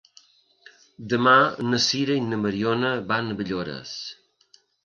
Demà 1.11 1.35
na 1.67 1.81
Sira 1.89 2.17
i 2.21 2.25
na 2.31 2.41
Mariona 2.47 2.91
van 3.13 3.31
a 3.35 3.39
Villores. 3.43 3.97